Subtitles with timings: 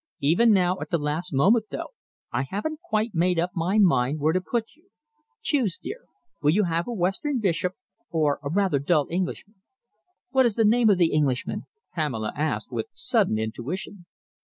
[0.21, 1.89] Even now, at the last moment, though,
[2.31, 4.89] I haven't quite made up my mind where to put you.
[5.43, 6.05] Choose, dear.
[6.41, 7.75] Will you have a Western bishop
[8.09, 9.61] or a rather dull Englishman?"
[10.31, 14.07] "What is the name of the Englishman?" Pamela asked, with sudden intuition.